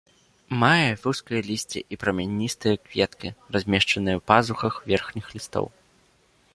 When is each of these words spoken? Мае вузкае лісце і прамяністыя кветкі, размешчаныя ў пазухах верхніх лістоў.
Мае 0.61 0.91
вузкае 1.01 1.41
лісце 1.49 1.79
і 1.93 1.99
прамяністыя 2.05 2.75
кветкі, 2.87 3.29
размешчаныя 3.57 4.15
ў 4.17 4.21
пазухах 4.33 4.73
верхніх 4.93 5.25
лістоў. 5.39 5.65